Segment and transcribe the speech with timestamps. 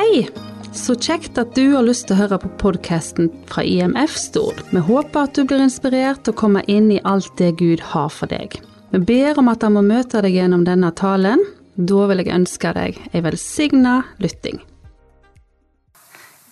[0.00, 0.28] Hei!
[0.72, 4.62] Så kjekt at du har lyst til å høre på podkasten fra IMF Stord.
[4.72, 8.08] Vi håper at du blir inspirert til å komme inn i alt det Gud har
[8.08, 8.56] for deg.
[8.94, 11.42] Vi ber om at han må møte deg gjennom denne talen.
[11.76, 14.62] Da vil jeg ønske deg ei velsigna lytting.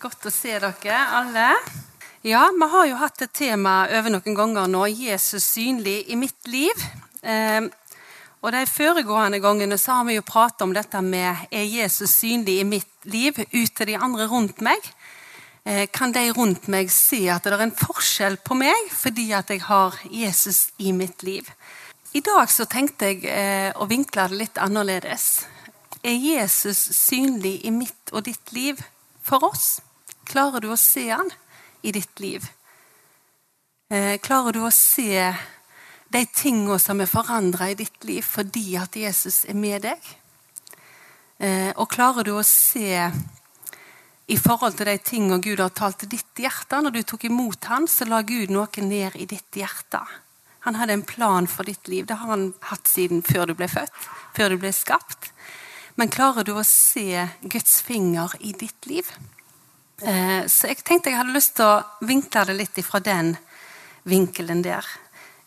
[0.03, 1.49] Godt å se dere alle.
[2.21, 6.53] Ja, vi har jo hatt et tema over noen ganger nå, Jesus synlig i mitt
[6.53, 6.85] liv.
[7.25, 7.65] Eh,
[8.39, 12.61] og De foregående gangene så har vi jo pratet om dette med er Jesus synlig
[12.61, 14.79] i mitt liv ut til de andre rundt meg.
[15.65, 19.51] Eh, kan de rundt meg se at det er en forskjell på meg fordi at
[19.51, 21.51] jeg har Jesus i mitt liv?
[22.15, 25.43] I dag så tenkte jeg eh, å vinkle det litt annerledes.
[25.99, 28.79] Er Jesus synlig i mitt og ditt liv
[29.21, 29.81] for oss?
[30.25, 31.27] Klarer du å se han
[31.83, 32.47] i ditt liv?
[33.91, 35.27] Eh, klarer du å se
[36.09, 40.07] de tingene som er forandra i ditt liv fordi at Jesus er med deg?
[41.39, 42.97] Eh, og klarer du å se
[44.29, 47.69] i forhold til de tingene Gud har talt til ditt hjerte Når du tok imot
[47.71, 50.01] han, så la Gud noe ned i ditt hjerte.
[50.67, 52.05] Han hadde en plan for ditt liv.
[52.05, 53.95] Det har han hatt siden før du ble født,
[54.35, 55.31] før du ble skapt.
[55.95, 59.07] Men klarer du å se Guds finger i ditt liv?
[60.03, 63.33] Eh, så jeg tenkte jeg hadde lyst til å vinkle det litt ifra den
[64.07, 64.85] vinkelen der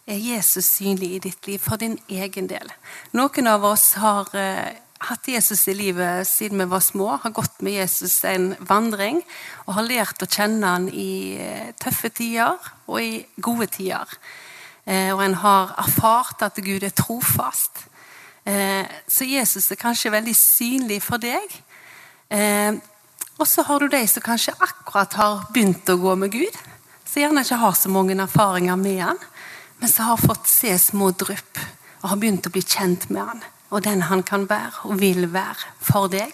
[0.07, 2.73] er Jesus synlig i ditt liv for din egen del.
[3.15, 4.75] Noen av oss har eh,
[5.07, 9.23] hatt Jesus i livet siden vi var små, har gått med Jesus en vandring
[9.67, 14.11] og har lært å kjenne han i eh, tøffe tider og i gode tider.
[14.85, 17.87] Eh, og en har erfart at Gud er trofast.
[18.45, 21.47] Eh, så Jesus er kanskje veldig synlig for deg.
[22.33, 22.75] Eh,
[23.39, 26.59] og så har du de som kanskje akkurat har begynt å gå med Gud,
[27.07, 29.23] som gjerne ikke har så mange erfaringer med han
[29.83, 31.59] men som har fått se små drypp
[32.03, 35.27] og har begynt å bli kjent med han og den han kan være og vil
[35.33, 36.33] være for deg.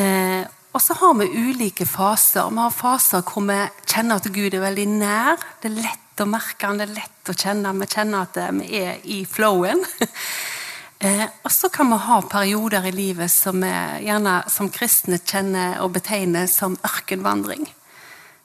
[0.00, 0.42] Eh,
[0.74, 2.48] og så har vi ulike faser.
[2.50, 5.44] Vi har faser hvor vi kjenner at Gud er veldig nær.
[5.62, 7.74] Det er lett å merke han, det er lett å kjenne.
[7.78, 9.84] Vi kjenner at vi er i flowen.
[11.04, 13.74] eh, og så kan vi ha perioder i livet som vi
[14.08, 17.68] gjerne som kristne kjenner og betegner som ørkenvandring.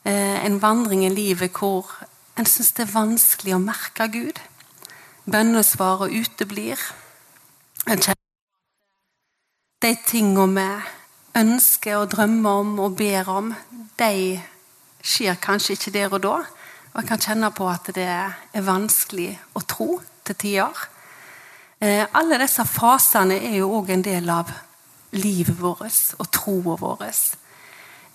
[0.03, 1.87] Eh, en vandring i livet hvor
[2.39, 4.37] en syns det er vanskelig å merke Gud.
[5.27, 6.79] Bønnesvaret uteblir.
[7.85, 8.15] En kjenner
[9.79, 13.53] De tingene vi ønsker og drømmer om og ber om,
[13.99, 14.39] de
[14.99, 16.37] skjer kanskje ikke der og da.
[16.91, 20.81] Og jeg kan kjenne på at det er vanskelig å tro til tider.
[21.79, 24.51] Eh, alle disse fasene er jo òg en del av
[25.15, 27.05] livet vårt og troa vår.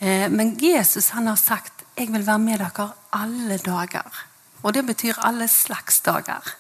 [0.01, 4.25] Eh, men Jesus han har sagt 'Jeg vil være med dere alle dager'.
[4.63, 6.55] Og det betyr alle slags dager.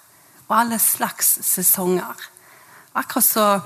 [0.49, 2.15] Og alle slags sesonger.
[2.95, 3.61] Akkurat så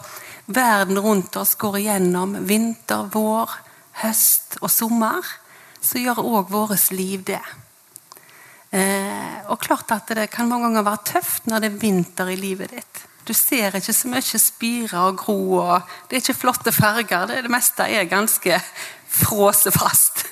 [0.46, 3.50] verden rundt oss går igjennom vinter, vår,
[3.92, 5.26] høst og sommer,
[5.80, 7.42] så gjør òg vårt liv det.
[8.70, 12.36] Eh, og klart at det kan mange ganger være tøft når det er vinter i
[12.36, 13.04] livet ditt.
[13.28, 17.26] Du ser ikke så mye spire og gro, og det er ikke flotte farger.
[17.28, 18.60] Det, det meste er ganske
[19.20, 20.26] frosefast.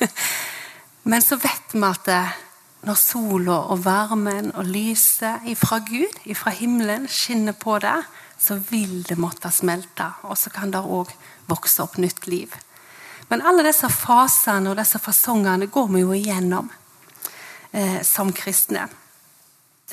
[1.06, 2.08] Men så vet vi at
[2.86, 8.00] når sola og varmen og lyset ifra Gud, ifra himmelen, skinner på det,
[8.38, 10.08] så vil det måtte smelte.
[10.26, 11.12] Og så kan det òg
[11.46, 12.52] vokse opp nytt liv.
[13.30, 16.70] Men alle disse fasene og disse fasongene går vi jo igjennom
[17.72, 18.86] eh, som kristne.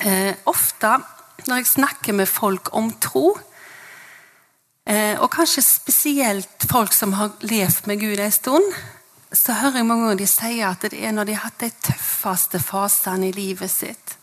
[0.02, 0.96] Eh, ofte
[1.46, 3.36] når jeg snakker med folk om tro,
[4.86, 8.70] eh, og kanskje spesielt folk som har levd med Gud en stund,
[9.34, 11.70] så hører jeg mange ganger de sier at det er når de har hatt de
[11.88, 14.16] tøffeste fasene i livet sitt,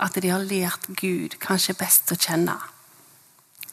[0.00, 2.56] at de har lært Gud kanskje best å kjenne.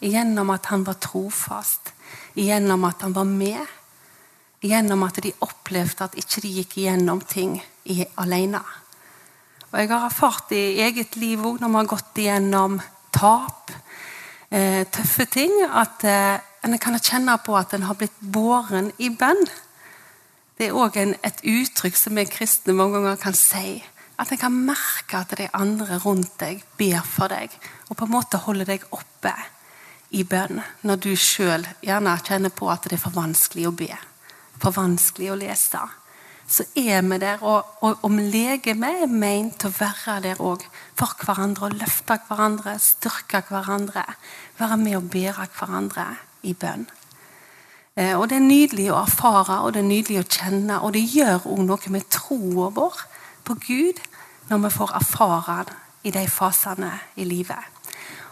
[0.04, 1.94] Gjennom at han var trofast,
[2.36, 3.64] gjennom at han var med.
[4.64, 7.58] Gjennom at de opplevde at ikke de gikk gjennom ting
[8.20, 8.62] alene.
[9.72, 12.80] Og Jeg har erfart i eget liv òg, når vi har gått igjennom
[13.12, 13.72] tap,
[14.52, 19.10] eh, tøffe ting, at eh, en kan kjenne på at en har blitt båren i
[19.10, 19.48] bønn.
[20.58, 23.82] Det er òg et uttrykk som vi kristne mange ganger kan si.
[24.22, 27.50] At en kan merke at de andre rundt deg ber for deg,
[27.90, 29.34] og på en måte holder deg oppe
[30.14, 33.90] i bønn, når du sjøl gjerne kjenner på at det er for vanskelig å be,
[34.62, 35.82] for vanskelig å lese.
[36.46, 40.66] Så er vi der, og, og om legeme er meint til å være der òg
[41.00, 44.06] for hverandre, og løfte hverandre, styrke hverandre,
[44.60, 46.12] være med og bære hverandre
[46.46, 46.86] i bønn.
[47.96, 51.04] Eh, og Det er nydelig å erfare og det er nydelig å kjenne, og det
[51.14, 53.04] gjør òg noe med troa vår
[53.46, 54.02] på Gud
[54.50, 57.70] når vi får erfare det i de fasene i livet.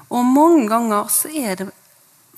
[0.10, 1.70] Og Mange ganger så er det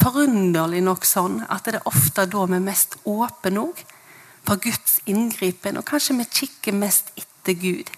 [0.03, 3.83] forunderlig nok sånn at det er ofte da vi er mest åpne òg
[4.43, 7.89] for Guds inngripen, og kanskje vi kikker mest etter Gud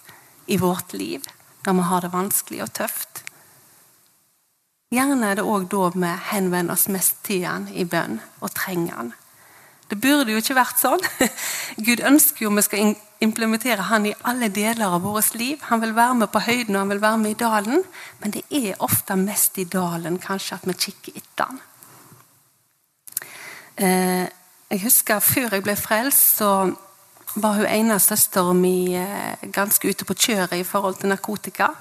[0.45, 1.25] i vårt liv
[1.66, 3.25] når vi har det vanskelig og tøft.
[4.93, 8.99] Gjerne er det òg da vi henvender oss mest til Han i bønn og trenger
[8.99, 9.13] Han.
[9.89, 11.01] Det burde jo ikke vært sånn.
[11.87, 12.95] Gud ønsker jo vi skal
[13.25, 15.61] implementere Han i alle deler av vårt liv.
[15.69, 17.85] Han vil være med på høyden og han vil være med i dalen,
[18.21, 21.61] men det er ofte mest i dalen kanskje at vi kikker etter Han.
[23.75, 24.25] Eh,
[24.71, 26.51] jeg husker Før jeg ble frelst, så
[27.35, 31.73] var hun ene av mi eh, ganske ute på kjøret i forhold til narkotika.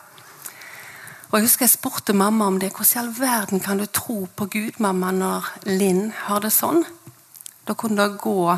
[1.34, 2.68] Og Jeg husker jeg spurte mamma om det.
[2.70, 6.84] Hvordan i all verden kan du tro på Gud, mamma, når Linn har det sånn?
[7.66, 8.54] Da kunne det gå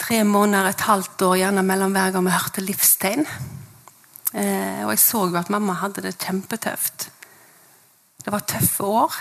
[0.00, 3.26] tre måneder, et halvt år gjerne mellom hver gang vi hørte livstegn.
[4.32, 7.10] Eh, og jeg så jo at mamma hadde det kjempetøft.
[8.24, 9.20] Det var tøffe år.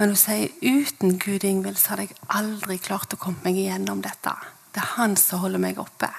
[0.00, 4.02] Men hun sier uten Gud Ingvild så hadde jeg aldri klart å komme meg igjennom
[4.02, 4.34] dette.
[4.74, 6.10] Det er han som holder meg oppe.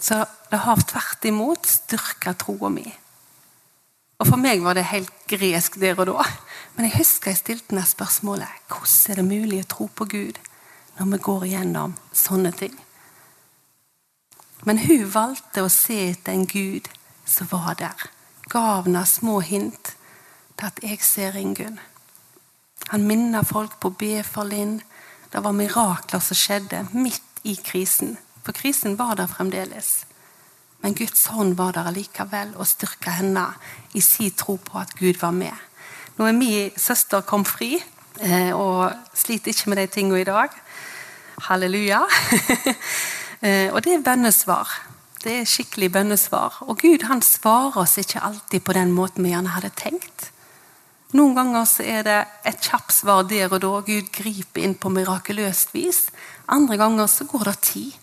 [0.00, 2.86] Så det har tvert imot styrka troa mi.
[4.18, 6.26] Og For meg var det helt gresk der og da.
[6.74, 10.38] Men jeg husker jeg stilte meg spørsmålet hvordan er det mulig å tro på Gud
[10.98, 12.74] når vi går igjennom sånne ting.
[14.66, 16.88] Men hun valgte å se etter en Gud
[17.28, 18.08] som var der.
[18.50, 19.94] Gav henne små hint
[20.58, 21.78] til at jeg ser Ingunn.
[22.90, 24.80] Han minner folk på å be for Linn.
[25.30, 28.16] Det var mirakler som skjedde midt i krisen.
[28.48, 30.06] For krisen var der fremdeles.
[30.80, 33.42] Men Guds hånd var der allikevel og styrka henne
[33.92, 35.52] i sin tro på at Gud var med.
[36.16, 40.48] Nå er min søster kom fri eh, og sliter ikke med de tingene i dag.
[41.50, 42.00] Halleluja.
[43.38, 44.66] Eh, og det er bønnesvar.
[45.22, 46.56] Det er skikkelig bønnesvar.
[46.66, 50.24] Og Gud han svarer oss ikke alltid på den måten vi gjerne hadde tenkt.
[51.14, 52.16] Noen ganger så er det
[52.50, 53.70] et kjapt svar der og da.
[53.86, 56.08] Gud griper inn på mirakuløst vis.
[56.50, 57.94] Andre ganger så går det tid.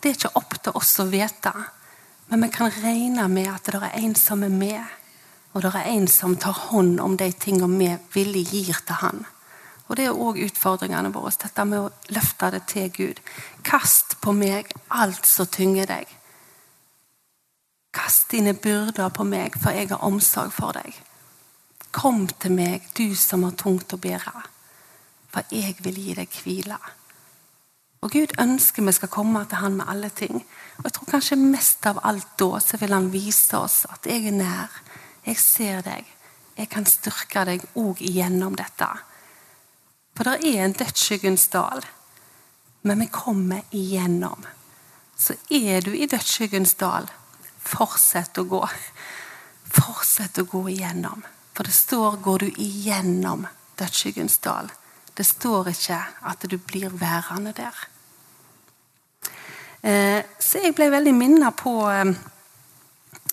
[0.00, 1.52] Det er ikke opp til oss å vite,
[2.30, 4.80] men vi kan regne med at det er en som er med,
[5.52, 9.24] og det er en som tar hånd om de tingene vi villig gir til Han.
[9.90, 13.20] Og Det er òg utfordringene våre, dette med å løfte det til Gud.
[13.66, 16.06] Kast på meg alt som tynger deg.
[17.92, 20.94] Kast dine byrder på meg, for jeg har omsorg for deg.
[21.90, 24.44] Kom til meg, du som har tungt å bære,
[25.34, 26.78] for jeg vil gi deg hvile.
[28.00, 30.40] Og Gud ønsker vi skal komme til Han med alle ting.
[30.78, 34.26] Og jeg tror kanskje mest av alt da så vil Han vise oss at jeg
[34.30, 34.80] er nær.
[35.26, 36.06] Jeg ser deg.
[36.56, 38.88] Jeg kan styrke deg òg igjennom dette.
[40.16, 41.84] For det er en dødsskyggens dal,
[42.82, 44.42] men vi kommer igjennom.
[45.16, 47.06] Så er du i dødsskyggens dal,
[47.60, 48.60] fortsett å gå.
[49.70, 51.22] Fortsett å gå igjennom.
[51.54, 53.46] For det står 'går du igjennom
[53.76, 54.70] dødsskyggens dal'.
[55.14, 57.89] Det står ikke at du blir værende der.
[59.82, 62.10] Eh, så jeg ble veldig minnet på eh,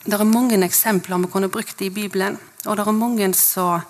[0.07, 2.37] Det er mange eksempler vi kunne brukt i Bibelen.
[2.65, 3.81] Og det er mange som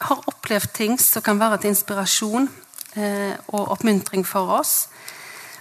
[0.00, 2.50] har opplevd ting som kan være til inspirasjon
[2.96, 4.88] eh, og oppmuntring for oss.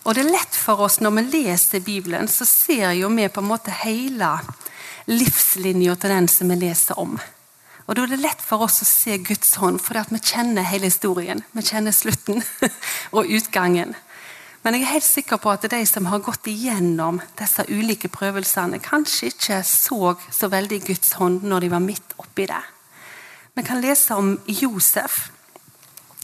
[0.03, 3.41] Og det er lett for oss når vi leser Bibelen, så ser jo vi på
[3.41, 4.35] en måte hele
[5.07, 7.15] livslinja til den som vi leser om.
[7.85, 10.89] Og Da er det lett for oss å se Guds hånd, for vi kjenner hele
[10.89, 11.43] historien.
[11.53, 12.43] Vi kjenner slutten
[13.15, 13.93] og utgangen.
[14.65, 18.79] Men jeg er helt sikker på at de som har gått igjennom disse ulike prøvelsene,
[18.81, 22.63] kanskje ikke så så veldig Guds hånd når de var midt oppi det.
[23.53, 25.29] Vi kan lese om Josef.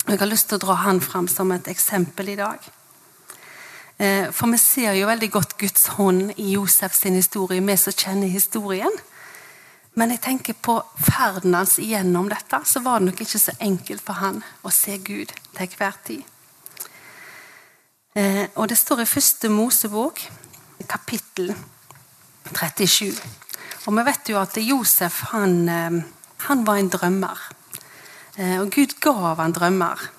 [0.08, 2.66] Jeg har lyst til å dra han fram som et eksempel i dag.
[4.02, 8.28] Eh, for vi ser jo veldig godt Guds hånd i Josefs historie, vi som kjenner
[8.28, 9.02] historien.
[9.94, 14.02] Men jeg tenker på ferden hans igjennom dette, så var det nok ikke så enkelt
[14.02, 16.31] for han å se Gud til hver tid.
[18.12, 20.20] Eh, og det står i første Mosebok,
[20.90, 21.54] kapittel
[22.52, 23.16] 37.
[23.88, 26.02] Og vi vet jo at Josef han, eh,
[26.48, 27.38] han var en drømmer.
[28.36, 30.10] Eh, og Gud gav han drømmer.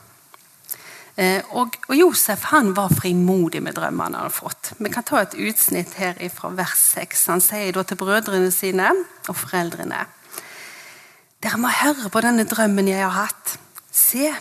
[1.52, 4.72] Og, og, Josef han var frimodig med drømmene han hadde fått.
[4.78, 7.26] Vi kan ta et utsnitt her fra vers 6.
[7.28, 8.88] Han sier da til brødrene sine
[9.28, 10.06] og foreldrene
[11.42, 13.58] Dere må høre på denne drømmen jeg har hatt.
[13.92, 14.32] Se,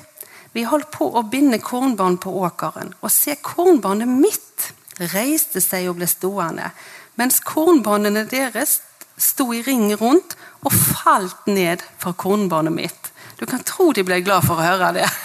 [0.51, 4.71] vi holdt på å binde kornbarn på åkeren, og se, kornbarnet mitt
[5.13, 6.71] reiste seg og ble stående,
[7.19, 8.79] mens kornbarnene deres
[9.21, 13.11] sto i ring rundt og falt ned for kornbarnet mitt.
[13.39, 15.07] Du kan tro de ble glad for å høre det.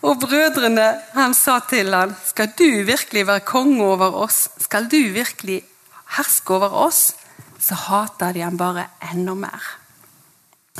[0.00, 4.96] Og brødrene han sa til han, skal du virkelig være konge over oss, skal du
[5.12, 5.60] virkelig
[6.16, 7.10] herske over oss,
[7.60, 9.60] så hater de han bare enda mer.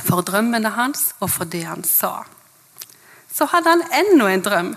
[0.01, 2.23] For drømmene hans og for det han sa.
[3.33, 4.71] Så hadde han enda en drøm.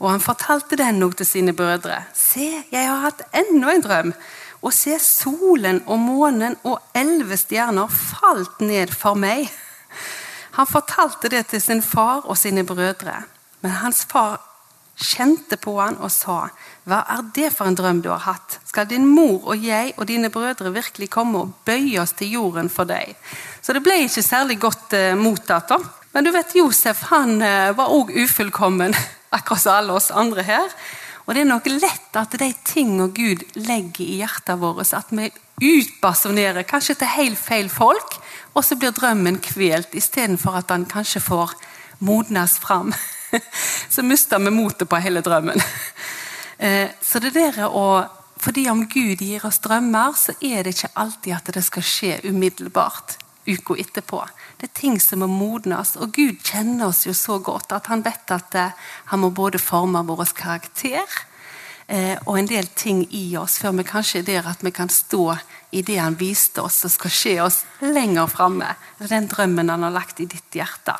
[0.00, 1.98] Og han fortalte den òg til sine brødre.
[2.16, 4.12] Se, jeg har hatt enda en drøm.
[4.60, 9.48] Og se, solen og månen og elleve stjerner falt ned for meg.
[10.56, 13.22] Han fortalte det til sin far og sine brødre.
[13.60, 14.40] Men hans far
[15.00, 16.48] kjente på han og sa,
[16.86, 20.08] 'Hva er det for en drøm du har hatt?' 'Skal din mor og jeg og
[20.08, 23.16] dine brødre virkelig komme og bøye oss til jorden for deg?'
[23.62, 25.68] Så det ble ikke særlig godt eh, mottatt.
[25.68, 25.78] da.
[26.12, 28.96] Men du vet, Josef han eh, var òg ufullkommen,
[29.36, 30.74] akkurat som alle oss andre her.
[31.26, 35.28] Og det er nok lett at de tingene Gud legger i hjertet vårt, at vi
[35.60, 38.16] utbasunerer kanskje til helt feil folk,
[38.56, 41.54] og så blir drømmen kvelt, istedenfor at han kanskje får
[42.02, 42.90] modnes fram.
[43.94, 45.62] så mister vi motet på hele drømmen.
[46.60, 48.04] Eh, så det der å
[48.36, 52.10] fordi om Gud gir oss drømmer, så er det ikke alltid at det skal skje
[52.28, 53.14] umiddelbart
[53.50, 54.22] uka etterpå.
[54.58, 58.04] Det er ting som må modnes, og Gud kjenner oss jo så godt at han
[58.06, 58.76] vet at eh,
[59.12, 61.04] han må både forme vår karakter
[61.86, 64.92] eh, og en del ting i oss før vi kanskje er der at vi kan
[64.92, 65.24] stå
[65.76, 68.74] i det han viste oss som skal skje oss lenger framme.
[68.98, 70.96] Den drømmen han har lagt i ditt hjerte.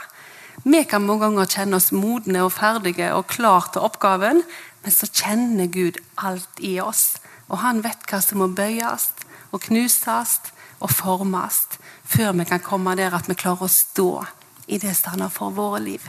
[0.63, 4.43] Vi kan mange ganger kjenne oss modne og ferdige og klar til oppgaven,
[4.85, 7.17] men så kjenner Gud alt i oss.
[7.49, 9.11] Og han vet hva som må bøyes
[9.51, 10.37] og knuses
[10.81, 11.63] og formes
[12.11, 14.11] før vi kan komme der at vi klarer å stå
[14.71, 16.03] i det stedet for våre liv.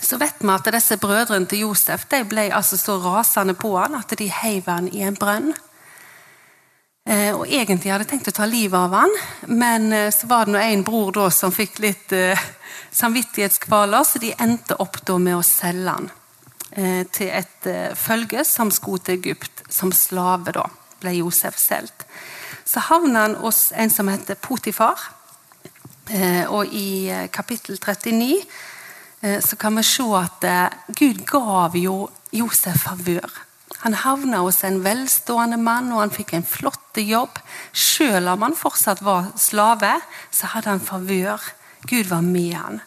[0.00, 3.96] Så vet vi at disse brødrene til Josef de ble altså så rasende på han
[3.98, 5.52] at de heiv han i en brønn.
[7.08, 9.14] Eh, og Egentlig hadde tenkt å ta livet av han,
[9.50, 12.44] men eh, så var det en bror da som fikk litt uh,
[12.94, 16.12] samvittighetskvaler, så de endte opp da med å selge han
[17.12, 17.66] til et
[18.00, 19.58] følge som skulle til Egypt.
[19.68, 20.62] Som slave da
[21.02, 22.06] ble Josef solgt.
[22.64, 24.96] Så havna han hos en som heter Potifar.
[26.52, 28.42] Og i kapittel 39
[29.40, 30.44] så kan vi se at
[30.98, 33.30] Gud gav jo Josef favør.
[33.82, 37.38] Han havna hos en velstående mann, og han fikk en flott jobb.
[37.72, 39.94] Selv om han fortsatt var slave,
[40.30, 41.40] så hadde han favør.
[41.88, 42.82] Gud var med han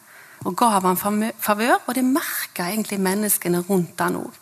[0.45, 0.97] og gav han
[1.41, 4.33] favør, og det merka egentlig menneskene rundt han òg.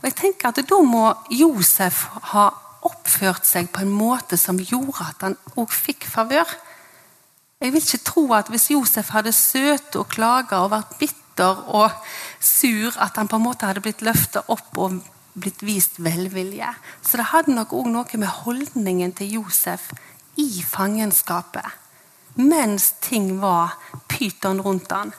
[0.00, 2.48] Og jeg tenker at Da må Josef ha
[2.84, 6.48] oppført seg på en måte som gjorde at han òg fikk favør.
[7.64, 11.94] Jeg vil ikke tro at hvis Josef hadde søt og klaga og vært bitter og
[12.36, 14.98] sur, at han på en måte hadde blitt løfta opp og
[15.32, 16.68] blitt vist velvilje.
[17.00, 19.94] Så det hadde nok òg noe med holdningen til Josef
[20.36, 21.64] i fangenskapet.
[22.36, 23.78] Mens ting var
[24.12, 25.14] pyton rundt han.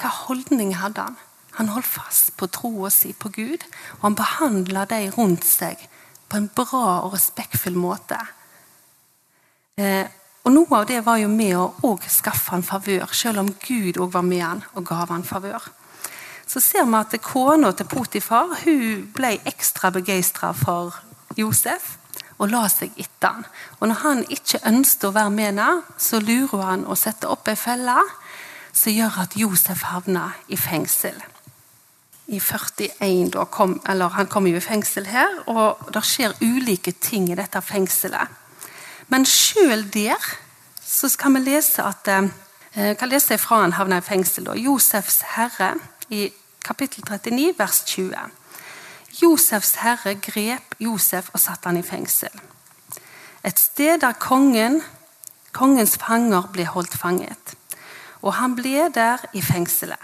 [0.00, 1.20] Hva holdning hadde han?
[1.60, 3.62] Han holdt fast på troa si på Gud,
[4.00, 5.78] og han behandla de rundt seg
[6.26, 8.18] på en bra og respektfull måte.
[9.78, 10.10] Eh,
[10.44, 14.12] og Noe av det var jo med å skaffe han favør, selv om Gud òg
[14.12, 15.72] var med han og gav han favør
[16.46, 20.94] så ser vi at kona til Potifar hun ble ekstra begeistra for
[21.38, 21.96] Josef
[22.38, 23.46] og la seg etter han.
[23.80, 27.48] Og Når han ikke ønsket å være med henne, så lurer han å sette opp
[27.48, 27.96] ei felle
[28.74, 31.16] som gjør at Josef havner i fengsel.
[32.26, 36.92] I 41 da kom, eller Han kommer jo i fengsel her, og det skjer ulike
[36.92, 38.28] ting i dette fengselet.
[39.08, 40.20] Men sjøl der
[40.84, 44.46] så skal vi lese at eh, kan lese fra han havna i fengsel.
[44.48, 44.54] Da.
[44.54, 45.74] Josefs herre
[46.10, 46.28] i
[46.64, 48.14] kapittel 39, vers 20.
[49.22, 52.32] Josefs herre grep Josef og satte han i fengsel.
[53.44, 54.80] Et sted der kongen,
[55.52, 57.54] kongens fanger ble holdt fanget.
[58.24, 60.00] Og han ble der i fengselet.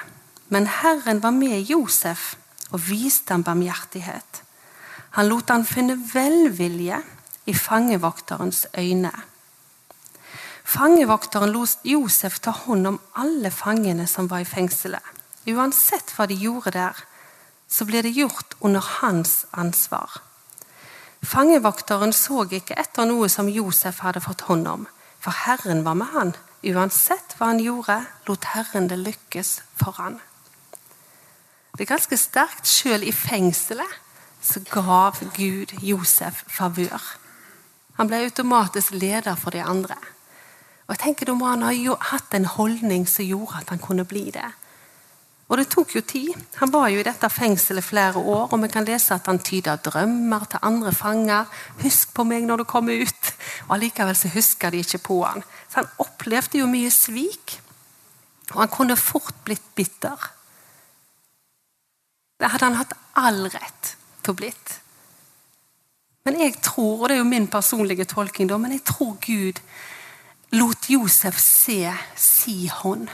[0.53, 2.35] Men Herren var med Josef
[2.71, 4.43] og viste ham barmhjertighet.
[5.17, 7.01] Han lot han finne velvilje
[7.51, 9.13] i fangevokterens øyne.
[10.65, 15.03] Fangevokteren lot Josef ta hånd om alle fangene som var i fengselet.
[15.51, 16.99] Uansett hva de gjorde der,
[17.67, 20.21] så ble det gjort under hans ansvar.
[21.27, 24.87] Fangevokteren så ikke etter noe som Josef hadde fått hånd om,
[25.19, 26.35] for Herren var med han.
[26.63, 27.97] Uansett hva han gjorde,
[28.29, 30.21] lot Herren det lykkes for han.
[31.75, 32.69] Det er ganske sterkt.
[32.69, 33.99] Selv i fengselet
[34.43, 37.20] så gav Gud Josef favør.
[38.01, 39.99] Han ble automatisk leder for de andre.
[40.89, 44.09] Og jeg tenker Da må han ha hatt en holdning som gjorde at han kunne
[44.09, 44.49] bli det.
[45.51, 46.33] Og det tok jo tid.
[46.63, 49.75] Han var jo i dette fengselet flere år, og vi kan lese at han tyda
[49.83, 51.47] drømmer til andre fanger.
[51.83, 53.35] 'Husk på meg når du kommer ut.'
[53.69, 55.43] Og Allikevel så husker de ikke på han.
[55.69, 57.61] Så han opplevde jo mye svik.
[58.55, 60.31] Og han kunne fort blitt bitter.
[62.41, 64.81] Det hadde han hatt all rett til å blitt.
[66.25, 69.61] Men jeg tror, og det er jo min personlige tolking, da, men jeg tror Gud
[70.53, 71.79] lot Josef se
[72.19, 73.09] si hånd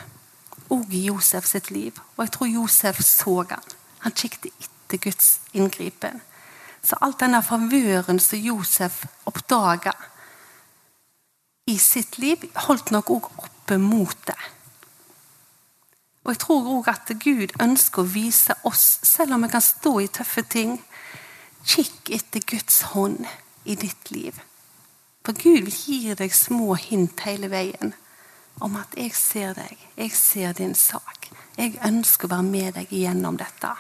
[0.73, 1.95] òg i Josef sitt liv.
[2.17, 3.77] Og jeg tror Josef så han.
[4.03, 6.21] Han kikket etter Guds inngripen.
[6.83, 9.95] Så alt denne favøren som Josef oppdaga
[11.67, 14.39] i sitt liv, holdt nok òg oppe mot det.
[16.25, 19.93] Og jeg tror òg at Gud ønsker å vise oss, selv om vi kan stå
[20.03, 20.77] i tøffe ting,
[21.67, 23.27] kikk etter Guds hånd
[23.65, 24.39] i ditt liv.
[25.27, 27.95] For Gud gir deg små hint hele veien
[28.63, 31.31] om at 'jeg ser deg, jeg ser din sak'.
[31.59, 33.75] Jeg ønsker å være med deg gjennom dette.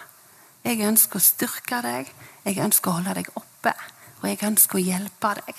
[0.64, 2.12] Jeg ønsker å styrke deg,
[2.44, 3.72] jeg ønsker å holde deg oppe,
[4.22, 5.54] og jeg ønsker å hjelpe deg.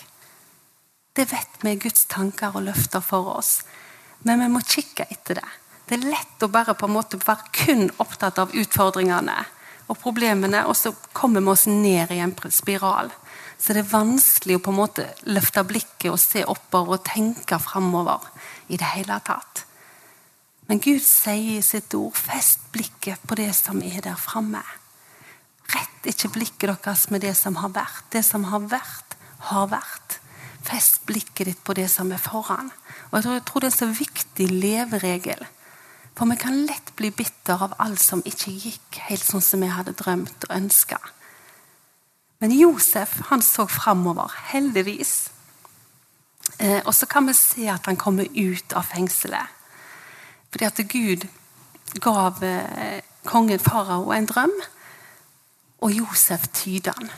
[1.16, 3.64] Det vet vi er Guds tanker og løfter for oss,
[4.24, 5.50] men vi må kikke etter det.
[5.88, 9.46] Det er lett å bare på en måte være kun opptatt av utfordringene
[9.88, 13.12] og problemene, og så kommer vi oss ned i en spiral.
[13.58, 17.58] Så det er vanskelig å på en måte løfte blikket og se oppover og tenke
[17.60, 18.28] framover
[18.68, 19.64] i det hele tatt.
[20.68, 24.64] Men Gud sier i sitt ord 'fest blikket på det som er der framme'.
[25.74, 28.04] Rett ikke blikket deres med det som har vært.
[28.12, 30.20] Det som har vært, har vært.
[30.64, 32.72] Fest blikket ditt på det som er foran.
[33.12, 35.48] Og Jeg tror det er en så viktig leveregel.
[36.18, 39.70] For vi kan lett bli bitter av alt som ikke gikk helt sånn som vi
[39.70, 40.98] hadde drømt og ønska.
[42.42, 45.30] Men Josef han så framover, heldigvis.
[46.58, 49.54] Eh, og så kan vi se at han kommer ut av fengselet.
[50.50, 51.28] Fordi at Gud
[52.02, 54.54] gav eh, kongen farao en drøm,
[55.86, 57.10] og Josef tyder den.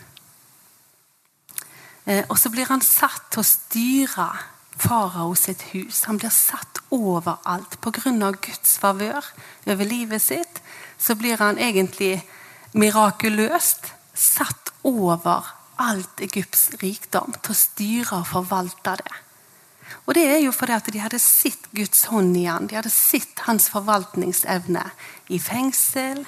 [2.05, 4.29] Eh, og så blir han satt til å styre
[4.79, 6.03] farao sitt hus.
[6.07, 7.79] Han blir satt overalt.
[7.81, 8.31] Pga.
[8.41, 9.25] Guds favør
[9.67, 10.61] over livet sitt
[10.99, 12.19] så blir han egentlig
[12.73, 15.47] mirakuløst satt over
[15.79, 19.17] alt Egypts rikdom til å styre og forvalte det.
[20.05, 22.67] Og Det er jo fordi at de hadde sett Guds hånd i han.
[22.67, 24.83] De hadde sett hans forvaltningsevne
[25.29, 26.25] i fengsel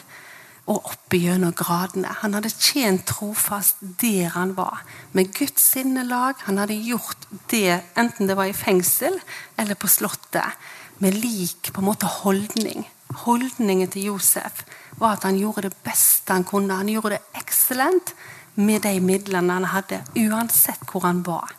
[0.70, 2.12] og opp gjennom gradene.
[2.22, 6.40] Han hadde tjent trofast der han var, med Guds sinnelag.
[6.48, 9.18] Han hadde gjort det enten det var i fengsel
[9.60, 10.60] eller på Slottet,
[11.02, 12.86] med lik på en måte holdning.
[13.26, 14.62] Holdningen til Josef
[15.02, 16.78] var at han gjorde det beste han kunne.
[16.78, 18.14] Han gjorde det excellent
[18.56, 21.56] med de midlene han hadde, uansett hvor han var.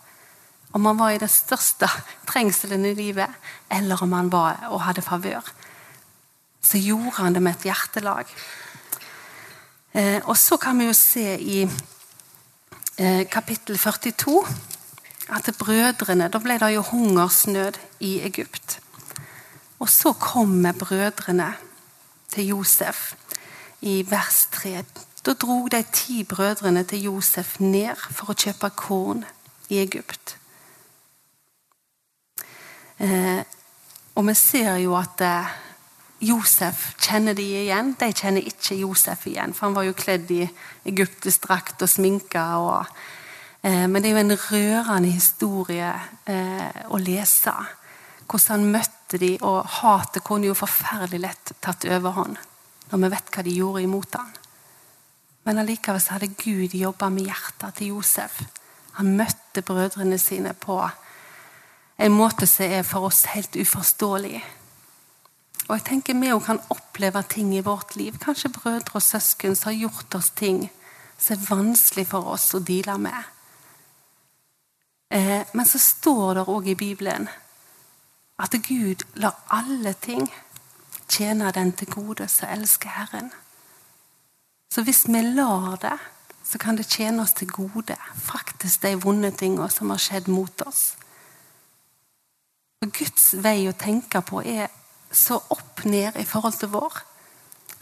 [0.72, 1.88] Om han var i det største
[2.28, 3.28] trengselen i livet,
[3.68, 5.44] eller om han var og hadde favør.
[6.62, 8.30] Så gjorde han det med et hjertelag.
[9.94, 11.62] Eh, og så kan vi jo se i
[12.98, 14.46] eh, kapittel 42
[15.28, 18.80] at brødrene Da ble det jo hungersnød i Egypt.
[19.78, 21.54] Og så kommer brødrene
[22.28, 23.14] til Josef
[23.80, 24.84] i vers 3.
[25.26, 29.24] Da drog de ti brødrene til Josef ned for å kjøpe korn
[29.68, 30.36] i Egypt.
[32.98, 33.42] Eh,
[34.14, 35.52] og vi ser jo at eh,
[36.22, 37.96] Josef kjenner de igjen.
[37.98, 40.44] De kjenner ikke Josef igjen, for han var jo kledd i
[40.86, 42.44] egyptisk drakt og sminka.
[42.62, 42.92] Og,
[43.62, 45.90] eh, men det er jo en rørende historie
[46.30, 47.54] eh, å lese.
[48.28, 52.38] Hvordan han møtte de, og hatet kunne jo forferdelig lett tatt overhånd
[52.92, 54.32] når vi vet hva de gjorde imot ham.
[55.48, 58.42] Men allikevel så hadde Gud jobba med hjertet til Josef.
[58.98, 60.76] Han møtte brødrene sine på
[61.96, 64.42] en måte som er for oss helt uforståelig.
[65.72, 69.56] Og jeg tenker Vi òg kan oppleve ting i vårt liv, kanskje brødre og søsken
[69.56, 70.66] som har gjort oss ting
[71.16, 73.30] som er vanskelig for oss å deale med.
[75.08, 77.28] Eh, men så står det òg i Bibelen
[78.42, 80.26] at Gud lar alle ting
[81.08, 83.32] tjene den til gode som elsker Herren.
[84.68, 85.96] Så hvis vi lar det,
[86.44, 90.66] så kan det tjene oss til gode, faktisk de vonde tingene som har skjedd mot
[90.66, 90.98] oss.
[92.84, 94.68] Og Guds vei å tenke på er
[95.12, 96.98] så opp ned i forhold til vår.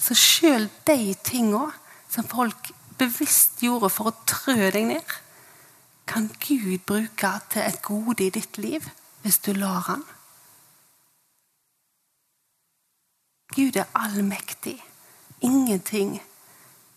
[0.01, 1.71] Så sjøl de tinga
[2.11, 5.19] som folk bevisst gjorde for å trø deg ned,
[6.11, 8.89] kan Gud bruke til et gode i ditt liv
[9.23, 10.03] hvis du lar han.
[13.55, 14.79] Gud er allmektig.
[15.41, 16.21] Ingenting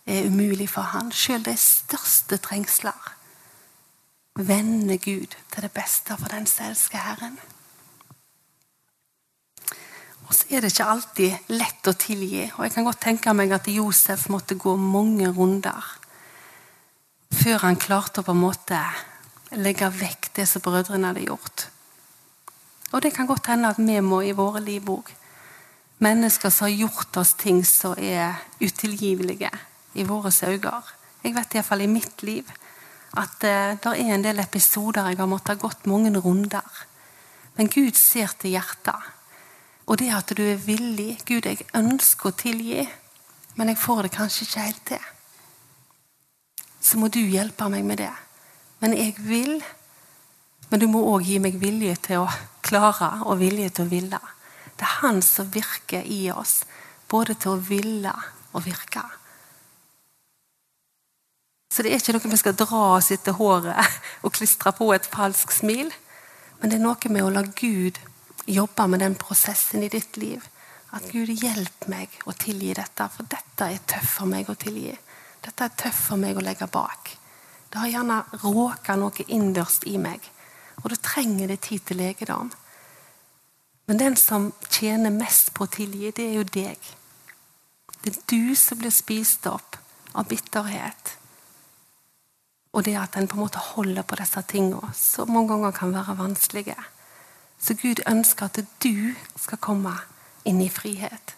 [0.06, 1.12] er umulig for han.
[1.12, 3.14] Sjøl de største trengsler
[4.36, 7.38] vender Gud til det beste for den som elsker Herren.
[10.34, 12.48] Så er det ikke alltid lett å tilgi.
[12.58, 15.92] Og jeg kan godt tenke meg at Josef måtte gå mange runder
[17.34, 18.80] før han klarte å på en måte
[19.58, 21.68] legge vekk det som brødrene hadde gjort.
[22.94, 25.10] Og det kan godt hende at vi må i våre liv òg.
[26.04, 29.50] Mennesker som har gjort oss ting som er utilgivelige
[29.98, 30.82] i våre øyne.
[31.24, 32.50] Jeg vet iallfall i mitt liv
[33.14, 36.86] at uh, det er en del episoder jeg har måttet ha gått mange runder.
[37.58, 39.13] Men Gud ser til hjertet.
[39.86, 42.86] Og det at du er villig Gud, jeg ønsker å tilgi,
[43.56, 45.10] men jeg får det kanskje ikke helt til.
[46.84, 48.12] Så må du hjelpe meg med det.
[48.84, 49.58] Men jeg vil.
[50.70, 52.30] Men du må òg gi meg vilje til å
[52.66, 54.20] klare og vilje til å ville.
[54.74, 56.64] Det er Han som virker i oss,
[57.08, 58.14] både til å ville
[58.54, 59.04] og virke.
[61.74, 65.08] Så det er ikke noe vi skal dra oss etter håret og klistre på et
[65.10, 65.94] falskt smil.
[66.60, 67.98] Men det er noe med å la Gud
[68.46, 70.44] jobbe med den prosessen i ditt liv.
[70.94, 74.94] At Gud hjelper meg å tilgi dette, for dette er tøft for meg å tilgi.
[75.44, 77.16] Dette er tøft for meg å legge bak.
[77.70, 80.22] Det har gjerne råka noe innbørst i meg,
[80.84, 82.52] og da trenger det tid til legedom.
[83.90, 86.94] Men den som tjener mest på å tilgi, det er jo deg.
[88.04, 89.80] Det er du som blir spist opp
[90.14, 91.18] av bitterhet
[92.74, 95.94] og det at en på en måte holder på disse tingene, som mange ganger kan
[95.94, 96.78] være vanskelige.
[97.64, 99.94] Så Gud ønsker at du skal komme
[100.44, 101.36] inn i frihet.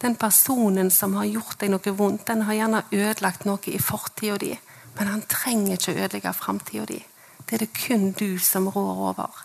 [0.00, 4.38] Den personen som har gjort deg noe vondt, den har gjerne ødelagt noe i fortida
[4.40, 4.52] di,
[4.96, 7.00] men han trenger ikke å ødelegge framtida di.
[7.44, 9.44] Det er det kun du som rår over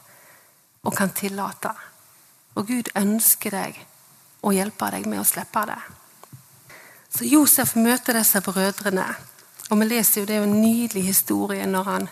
[0.88, 1.74] og kan tillate.
[2.56, 3.82] Og Gud ønsker deg
[4.42, 5.80] å hjelpe deg med å slippe det.
[7.12, 9.10] Så Josef møter disse brødrene
[9.70, 12.08] og vi leser jo det er en nydelig historie når han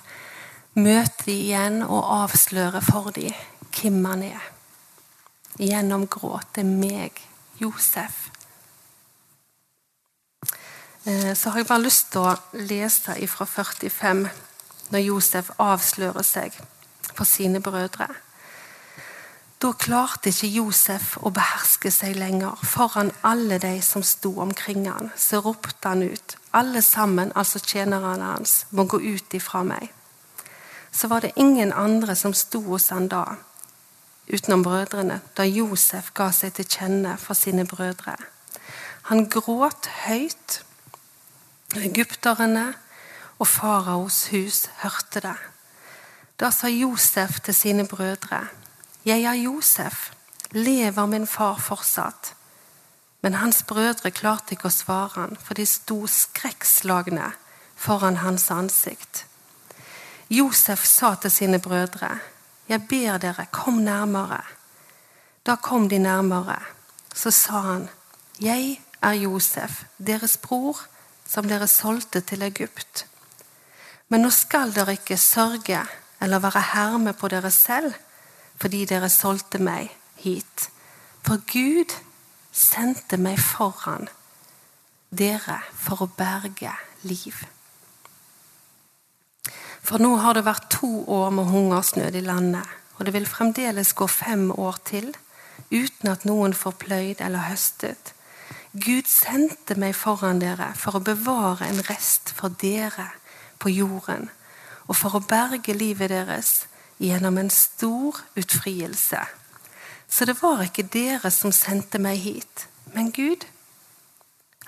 [0.78, 3.34] møter dem igjen og avslører for dem
[3.82, 4.50] hvem han er.
[5.58, 6.56] Gjennom gråt.
[6.56, 7.22] Det meg,
[7.62, 8.30] Josef.
[11.08, 12.36] Eh, så har jeg bare lyst til å
[12.68, 14.28] lese ifra 45,
[14.92, 16.56] når Josef avslører seg
[17.14, 18.10] for sine brødre.
[19.58, 22.60] Da klarte ikke Josef å beherske seg lenger.
[22.62, 26.36] Foran alle de som sto omkring han, så ropte han ut.
[26.54, 29.90] Alle sammen, altså tjenerne hans, må gå ut ifra meg.
[30.92, 33.24] Så var det ingen andre som sto hos han da,
[34.34, 38.16] utenom brødrene, da Josef ga seg til kjenne for sine brødre.
[39.08, 40.62] Han gråt høyt.
[41.76, 42.74] Egypterne
[43.40, 45.38] og faraos hus hørte det.
[46.40, 48.48] Da sa Josef til sine brødre:"
[49.06, 50.12] 'Jeg er Josef.
[50.52, 52.34] Lever min far fortsatt?'
[53.22, 57.32] Men hans brødre klarte ikke å svare han, for de sto skrekkslagne
[57.76, 59.26] foran hans ansikt.
[60.30, 62.20] Josef sa til sine brødre,
[62.70, 64.46] 'Jeg ber dere, kom nærmere.'
[65.46, 66.60] Da kom de nærmere.
[67.16, 67.90] Så sa han,
[68.42, 70.80] 'Jeg er Josef, deres bror,
[71.28, 73.08] som dere solgte til Egypt.'
[74.10, 75.86] Men nå skal dere ikke sørge
[76.22, 77.94] eller være herme på dere selv,
[78.56, 80.70] fordi dere solgte meg hit.
[81.22, 81.92] For Gud
[82.52, 84.08] sendte meg foran
[85.12, 86.72] dere for å berge
[87.04, 87.36] liv.
[89.88, 93.94] For nå har det vært to år med hungersnød i landet, og det vil fremdeles
[93.96, 95.14] gå fem år til
[95.72, 98.12] uten at noen får pløyd eller høstet.
[98.76, 103.14] Gud sendte meg foran dere for å bevare en rest for dere
[103.64, 104.28] på jorden,
[104.92, 106.68] og for å berge livet deres
[107.00, 109.24] gjennom en stor utfrielse.
[110.08, 113.48] Så det var ikke dere som sendte meg hit, men Gud.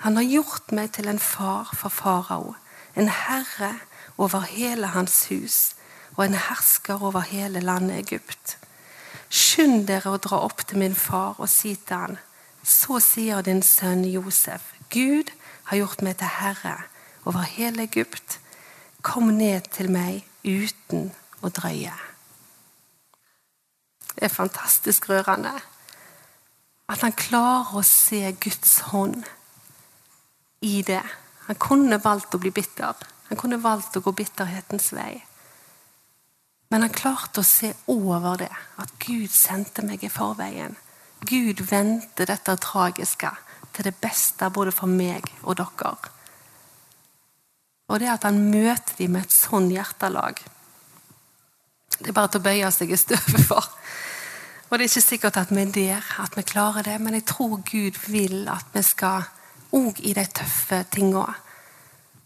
[0.00, 2.54] Han har gjort meg til en far for farao,
[2.96, 3.74] en herre
[4.20, 5.58] over hele hans hus
[6.16, 8.58] og en hersker over hele landet Egypt.
[9.30, 12.18] Skynd dere å dra opp til min far og si til han,
[12.62, 15.30] så sier din sønn Josef, Gud
[15.70, 16.76] har gjort meg til herre
[17.24, 18.40] over hele Egypt.
[19.02, 21.94] Kom ned til meg uten å drøye.
[24.16, 25.54] Det er fantastisk rørende.
[26.90, 29.22] At han klarer å se Guds hånd
[30.66, 31.04] i det.
[31.46, 32.98] Han kunne valgt å bli bitter.
[33.30, 35.20] Han kunne valgt å gå bitterhetens vei.
[36.70, 40.76] Men han klarte å se over det, at Gud sendte meg i forveien.
[41.26, 43.30] Gud vendte dette tragiske
[43.74, 45.94] til det beste både for meg og dere.
[47.90, 50.38] Og det at han møter dem med et sånn hjertelag,
[52.00, 53.66] det er bare til å bøye seg i støvet for.
[54.70, 57.26] Og det er ikke sikkert at vi er der, at vi klarer det, men jeg
[57.26, 59.26] tror Gud vil at vi skal,
[59.74, 61.34] òg i de tøffe tingene,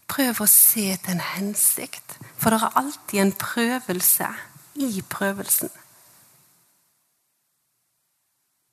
[0.09, 2.17] prøve å se til en hensikt.
[2.37, 4.29] For det er alltid en prøvelse
[4.75, 5.71] i prøvelsen.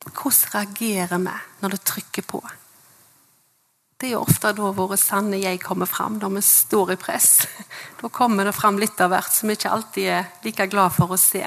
[0.02, 2.42] Hvordan reagerer vi når det trykker på?
[4.02, 7.46] Det er jo ofte da våre sanne jeg kommer fram, når vi står i press.
[8.00, 11.14] Da kommer det fram litt av hvert som vi ikke alltid er like glad for
[11.14, 11.44] å se.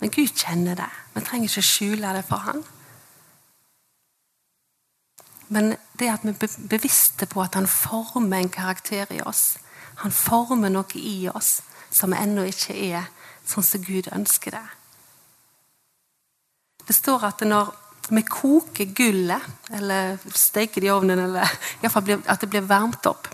[0.00, 0.88] Men Gud kjenner det.
[1.14, 2.64] Vi trenger ikke skjule det for Han.
[5.50, 9.58] Men det at vi er bevisste på at han former en karakter i oss.
[10.04, 11.60] Han former noe i oss
[11.90, 13.08] som ennå ikke er
[13.46, 14.66] sånn som Gud ønsker det.
[16.86, 17.72] Det står at når
[18.10, 19.42] vi koker gullet,
[19.74, 23.28] eller steker det i ovnen, eller i hvert fall at det blir varmt opp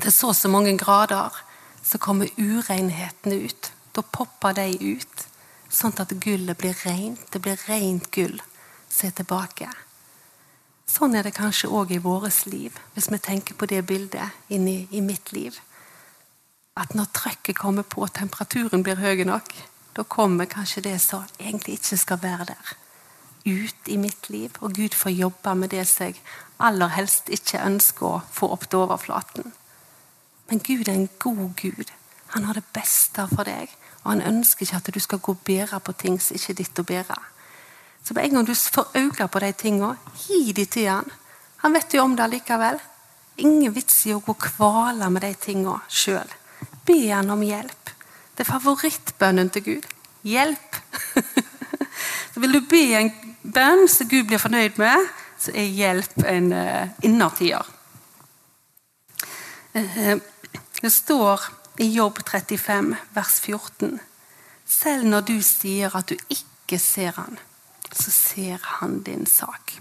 [0.00, 1.34] til så og så mange grader,
[1.82, 3.72] så kommer urenhetene ut.
[3.92, 5.24] Da popper de ut,
[5.68, 7.26] sånn at gullet blir rent.
[7.30, 8.38] Det blir rent gull
[8.88, 9.68] som er tilbake.
[10.88, 14.88] Sånn er det kanskje òg i vårt liv, hvis vi tenker på det bildet inni
[14.90, 15.56] i mitt liv.
[16.76, 19.52] At når trøkket kommer på, temperaturen blir høy nok,
[19.96, 22.76] da kommer kanskje det som egentlig ikke skal være der,
[23.44, 24.56] ut i mitt liv.
[24.60, 26.20] Og Gud får jobbe med det som jeg
[26.58, 29.52] aller helst ikke ønsker å få opp til overflaten.
[30.48, 31.92] Men Gud er en god Gud.
[32.32, 33.68] Han har det beste for deg.
[34.02, 36.58] Og han ønsker ikke at du skal gå og bære på ting som ikke er
[36.58, 37.18] ditt å bære.
[38.02, 41.10] Så med en gang du får øye på de tingene, gi de til han.
[41.62, 42.80] Han vet jo om det likevel.
[43.36, 46.28] Ingen vits i å gå og kvale med de tingene sjøl.
[46.86, 47.92] Be han om hjelp.
[48.34, 49.86] Det er favorittbønnen til Gud.
[50.26, 50.78] Hjelp!
[52.32, 53.12] så vil du be en
[53.42, 55.06] bønn som Gud blir fornøyd med,
[55.38, 57.66] så er hjelp en uh, innertier.
[59.74, 60.18] Uh,
[60.82, 61.46] det står
[61.82, 63.98] i Jobb 35, vers 14.
[64.66, 67.38] Selv når du sier at du ikke ser han,
[67.92, 69.80] så ser han din sak.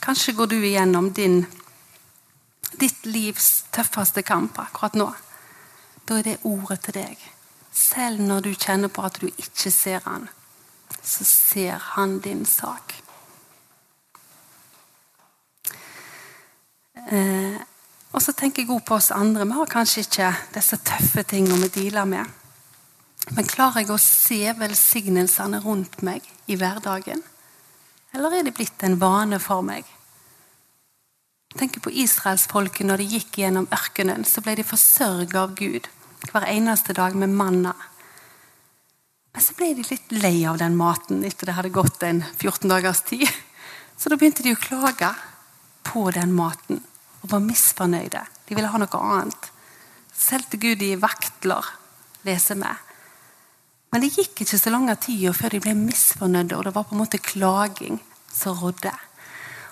[0.00, 1.46] Kanskje går du igjennom din,
[2.78, 5.08] ditt livs tøffeste kamp akkurat nå.
[6.06, 7.16] Da er det ordet til deg.
[7.72, 10.28] Selv når du kjenner på at du ikke ser han,
[11.02, 12.94] så ser han din sak.
[17.10, 17.58] Eh,
[18.12, 19.44] og så tenker jeg også på oss andre.
[19.44, 22.24] Vi har kanskje ikke disse tøffe tingene vi dealer med.
[23.34, 27.24] Men klarer jeg å se velsignelsene rundt meg i hverdagen?
[28.14, 29.84] Eller er det blitt en vane for meg?
[31.50, 34.26] Jeg tenker på israelsfolket når de gikk gjennom ørkenen.
[34.28, 35.88] Så ble de forsørget av Gud
[36.30, 37.74] hver eneste dag med manna.
[39.34, 42.70] Men så ble de litt lei av den maten etter det hadde gått en 14
[42.70, 43.26] dagers tid.
[43.96, 45.10] Så da begynte de å klage
[45.88, 46.82] på den maten
[47.22, 48.22] og var misfornøyde.
[48.46, 49.50] De ville ha noe annet.
[50.12, 51.74] Selv til Gud i vaktler,
[52.28, 52.74] leser vi.
[53.96, 56.92] Men det gikk ikke så lang tid før de ble misfornøyde, og det var på
[56.92, 57.94] en måte klaging
[58.28, 58.92] som rådde.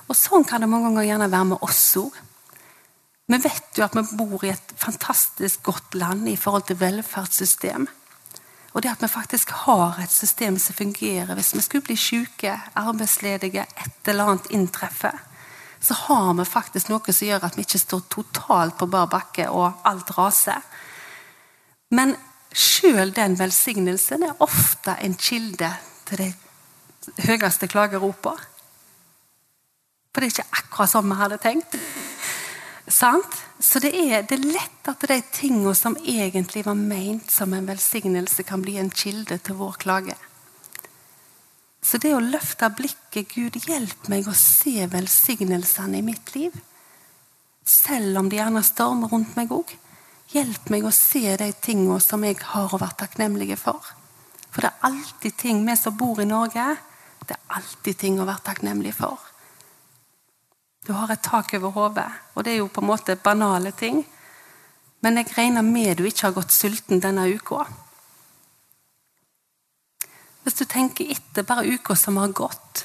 [0.08, 2.16] Og Sånn kan det mange ganger gjerne være med oss òg.
[3.28, 7.84] Vi vet jo at vi bor i et fantastisk godt land i forhold til velferdssystem.
[8.72, 12.56] Og det at vi faktisk har et system som fungerer hvis vi skulle bli syke,
[12.80, 15.12] arbeidsledige, et eller annet inntreffe,
[15.84, 19.52] så har vi faktisk noe som gjør at vi ikke står totalt på bar bakke
[19.52, 20.64] og alt raser.
[21.92, 22.16] Men
[22.54, 25.70] sjøl den velsignelsen er ofte en kilde
[26.08, 26.32] til de
[27.26, 28.34] høyeste klageropa.
[30.14, 31.74] For det er ikke akkurat som vi hadde tenkt.
[32.86, 33.40] Sant?
[33.58, 37.66] Så det er, det er lett at de tingene som egentlig var meint som en
[37.66, 40.16] velsignelse, kan bli en kilde til vår klage.
[41.84, 46.54] Så det å løfte blikket Gud, hjelp meg å se velsignelsene i mitt liv.
[47.64, 49.72] Selv om det gjerne stormer rundt meg òg.
[50.34, 53.92] Hjelp meg å se de tingene som jeg har å være takknemlige for.
[54.50, 56.64] For det er alltid ting, vi som bor i Norge,
[57.26, 59.20] det er alltid ting å være takknemlig for.
[60.84, 64.02] Du har et tak over hodet, og det er jo på en måte banale ting.
[65.00, 67.62] Men jeg regner med du ikke har gått sulten denne uka.
[70.44, 72.84] Hvis du tenker etter bare uka som har gått,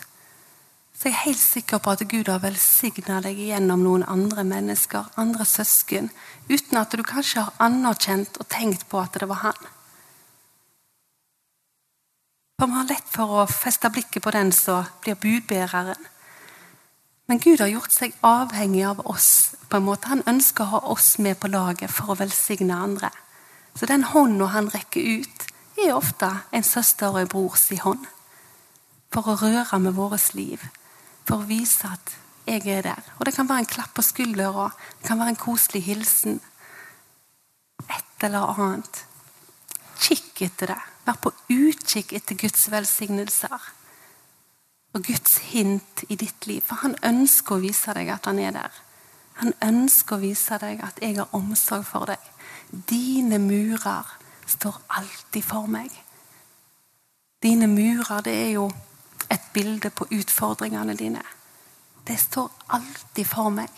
[0.99, 5.05] så er jeg helt sikker på at Gud har velsigna deg gjennom noen andre mennesker,
[5.15, 6.09] andre søsken,
[6.49, 9.61] uten at du kanskje har anerkjent og tenkt på at det var han.
[12.59, 16.09] For Vi har lett for å feste blikket på den som blir budbæreren.
[17.31, 19.55] Men Gud har gjort seg avhengig av oss.
[19.69, 20.07] på en måte.
[20.07, 23.11] Han ønsker å ha oss med på laget for å velsigne andre.
[23.75, 25.45] Så den hånda han rekker ut,
[25.77, 28.07] er ofte en søster og en brors hånd.
[29.13, 30.59] For å røre med vårt liv.
[31.29, 32.15] For å vise at
[32.49, 33.01] jeg er der.
[33.19, 36.39] Og det kan være en klapp på skuldra, det kan være en koselig hilsen.
[37.85, 39.03] Et eller annet.
[39.99, 40.79] Kikk etter det.
[41.05, 43.69] Vær på utkikk etter Guds velsignelser.
[44.97, 46.65] Og Guds hint i ditt liv.
[46.65, 48.81] For han ønsker å vise deg at han er der.
[49.43, 52.25] Han ønsker å vise deg at jeg har omsorg for deg.
[52.89, 54.17] Dine murer
[54.49, 55.93] står alltid for meg.
[57.43, 58.65] Dine murer, det er jo
[59.29, 61.21] et bilde på utfordringene dine.
[62.07, 63.69] Det står alltid for meg.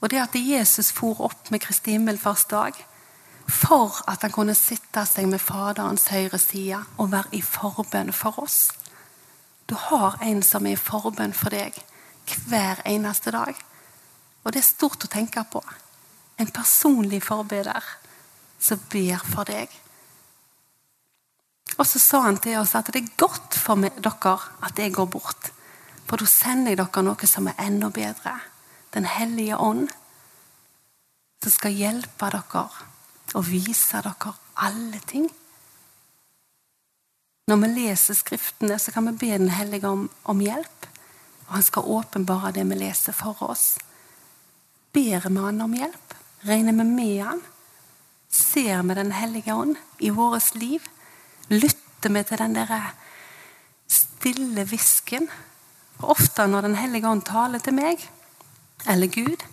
[0.00, 2.76] Og det at Jesus for opp med Kristi himmelfartsdag
[3.48, 8.42] for at han kunne sitte seg med Faderens høyre side og være i forbønn for
[8.42, 8.70] oss.
[9.66, 11.76] Du har en som er i forbønn for deg
[12.46, 13.54] hver eneste dag.
[14.44, 15.62] Og det er stort å tenke på.
[16.38, 17.82] En personlig forbeder
[18.58, 19.70] som ber for deg.
[21.76, 24.34] Og så sa han til oss at det er godt for dere
[24.64, 25.50] at jeg går bort.
[26.06, 28.38] For da sender jeg dere noe som er enda bedre.
[28.94, 29.90] Den hellige ånd.
[31.42, 32.68] Som skal hjelpe dere
[33.34, 34.32] og vise dere
[34.64, 35.28] alle ting.
[37.46, 40.88] Når vi leser Skriftene, så kan vi be Den hellige om, om hjelp.
[41.46, 43.76] Og han skal åpenbare det vi leser for oss.
[44.92, 46.14] Ber vi han om hjelp?
[46.42, 47.42] Regner vi med han?
[48.28, 50.82] Ser vi Den hellige ånd i vårt liv?
[51.48, 52.72] Lytter vi til den der
[53.88, 55.28] stille hvisken?
[56.02, 58.02] Ofte når Den hellige ånd taler til meg,
[58.86, 59.44] eller Gud,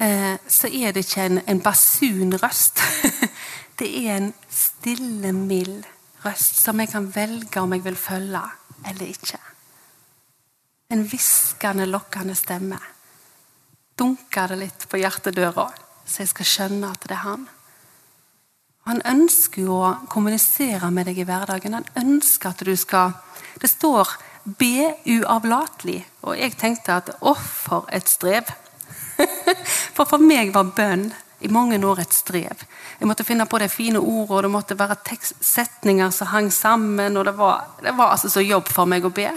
[0.00, 2.80] eh, så er det ikke en, basunrøst.
[3.78, 5.84] Det er en stille, mild
[6.24, 8.40] røst som jeg kan velge om jeg vil følge
[8.88, 9.38] eller ikke.
[10.90, 12.78] En hviskende, lokkende stemme.
[13.98, 15.66] Dunker det litt på hjertedøra,
[16.06, 17.46] så jeg skal skjønne at det er han.
[18.86, 21.74] Han ønsker jo å kommunisere med deg i hverdagen.
[21.74, 23.14] Han ønsker at du skal
[23.56, 24.08] Det står
[24.44, 26.04] 'be uavlatelig'.
[26.22, 28.44] Og jeg tenkte at å, for et strev.
[29.96, 32.64] for for meg var bønn i mange år et strev.
[33.00, 37.16] Jeg måtte finne på de fine ordene, det måtte være tekst, setninger som hang sammen.
[37.16, 39.30] og Det var, det var altså så jobb for meg å be.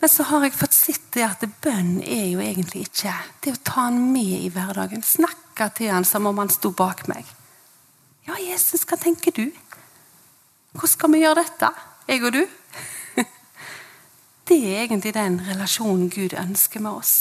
[0.00, 3.12] Men så har jeg fått sett det at bønn er jo egentlig ikke
[3.44, 5.02] det å ta han med i hverdagen.
[5.02, 7.26] Snakke til han som om han sto bak meg.
[8.30, 9.48] Ja, Jesus, hva tenker du?
[10.70, 11.68] Hvordan skal vi gjøre dette,
[12.06, 12.44] jeg og du?
[14.46, 17.14] Det er egentlig den relasjonen Gud ønsker med oss.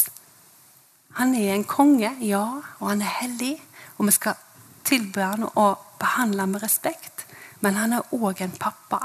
[1.17, 2.43] Han er en konge, ja,
[2.77, 3.55] og han er hellig.
[3.97, 4.37] Og vi skal
[4.85, 7.25] tilbe han og behandle han med respekt.
[7.65, 8.99] Men han er òg en pappa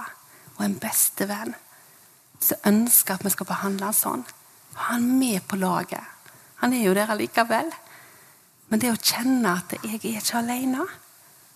[0.58, 1.56] og en bestevenn
[2.36, 4.26] som ønsker at vi skal behandle han sånn.
[4.90, 6.04] Han er med på laget.
[6.60, 7.72] Han er jo der allikevel.
[8.68, 10.84] Men det å kjenne at jeg er ikke alene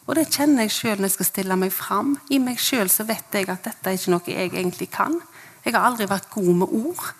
[0.08, 2.14] Og det kjenner jeg sjøl når jeg skal stille meg fram.
[2.32, 5.18] I meg sjøl vet jeg at dette er ikke noe jeg egentlig kan.
[5.64, 7.10] Jeg har aldri vært god med ord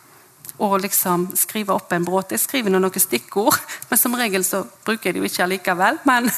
[0.59, 2.35] og liksom skrive opp en bråte.
[2.35, 3.59] Jeg skriver noen stikkord,
[3.91, 6.01] men som regel så bruker jeg det jo ikke allikevel.
[6.09, 6.31] Men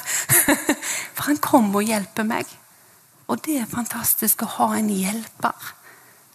[1.15, 2.51] For han kommer og hjelper meg.
[3.31, 5.71] Og det er fantastisk å ha en hjelper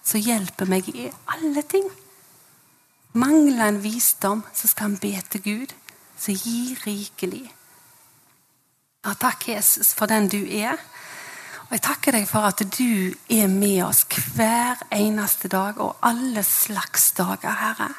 [0.05, 1.85] som hjelper meg i alle ting.
[3.19, 5.75] Mangler en visdom, så skal han be til Gud,
[6.19, 7.47] som gir rikelig.
[9.05, 10.79] Ja, takk, Jesus, for den du er.
[11.67, 14.01] Og Jeg takker deg for at du er med oss
[14.33, 17.91] hver eneste dag og alle slags dager, Herre.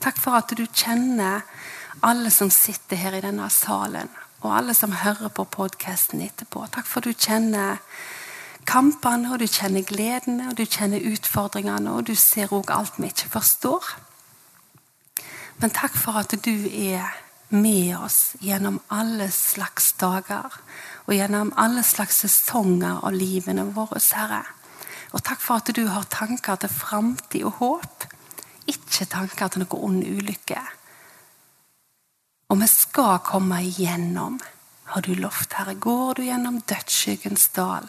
[0.00, 1.44] Takk for at du kjenner
[2.00, 4.08] alle som sitter her i denne salen,
[4.40, 6.64] og alle som hører på podkasten etterpå.
[6.72, 7.84] Takk for at du kjenner
[8.64, 13.12] kampene, og du kjenner gledene, og du kjenner utfordringene, og du ser òg alt vi
[13.12, 13.96] ikke forstår.
[15.60, 20.52] Men takk for at du er med oss gjennom alle slags dager
[21.06, 24.44] og gjennom alle slags sesonger av livene våre, Herre.
[25.16, 28.04] Og takk for at du har tanker til framtid og håp,
[28.68, 30.60] ikke tanker til noe ond ulykke.
[32.52, 34.38] Og vi skal komme igjennom,
[34.92, 35.76] har du lovt, Herre.
[35.80, 37.88] Går du gjennom dødsskyggens dal,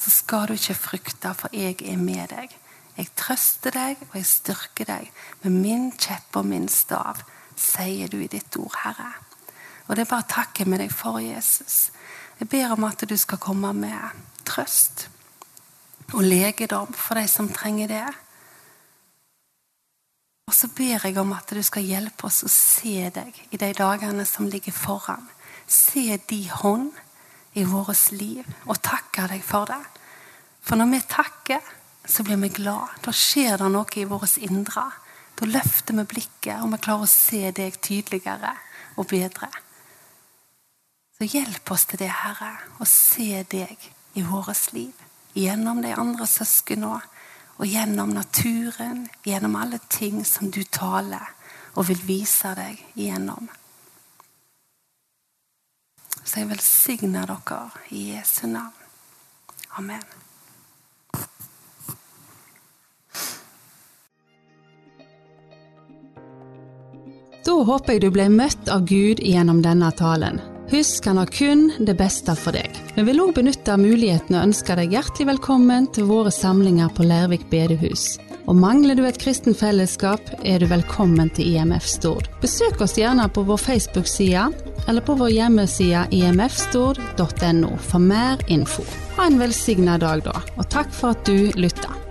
[0.00, 2.52] så skal du ikke frykte, for jeg er med deg.
[2.96, 5.10] Jeg trøster deg, og jeg styrker deg
[5.42, 7.22] med min kjepp og min stav,
[7.60, 9.12] sier du i ditt ord, Herre.
[9.88, 11.90] Og det er bare å takke med deg for Jesus.
[12.40, 15.08] Jeg ber om at du skal komme med trøst
[16.14, 18.06] og legedom for de som trenger det.
[20.50, 23.70] Og så ber jeg om at du skal hjelpe oss å se deg i de
[23.76, 25.28] dagene som ligger foran.
[25.70, 26.90] Se din hånd
[27.54, 29.82] i vårt liv, og takke deg for det.
[30.62, 31.70] For når vi takker,
[32.06, 32.98] så blir vi glad.
[33.02, 34.86] Da skjer det noe i vårt indre.
[35.40, 38.52] Da løfter vi blikket, og vi klarer å se deg tydeligere
[39.00, 39.48] og bedre.
[41.16, 43.88] Så hjelp oss til det, Herre, å se deg
[44.20, 44.92] i vårt liv.
[45.32, 47.00] Gjennom de andre søsknene
[47.60, 51.32] og gjennom naturen, gjennom alle ting som du taler
[51.74, 53.48] og vil vise deg gjennom.
[56.20, 57.62] Så jeg velsigner dere
[57.96, 58.76] i Jesu navn.
[59.78, 60.19] Amen.
[67.44, 70.40] Da håper jeg du ble møtt av Gud gjennom denne talen.
[70.70, 72.74] Husk, han har kun det beste for deg.
[72.94, 77.48] Vi vil òg benytte muligheten og ønske deg hjertelig velkommen til våre samlinger på Lærvik
[77.50, 78.18] bedehus.
[78.44, 82.28] Og mangler du et kristen fellesskap, er du velkommen til IMF Stord.
[82.44, 84.44] Besøk oss gjerne på vår Facebook-side
[84.86, 88.84] eller på vår hjemmeside imfstord.no for mer info.
[89.16, 92.09] Ha en velsigna dag, da, og takk for at du lytta.